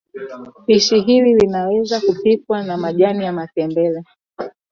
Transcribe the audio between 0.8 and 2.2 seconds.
hili laweza